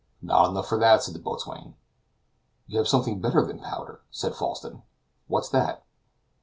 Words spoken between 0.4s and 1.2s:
enough for that," said the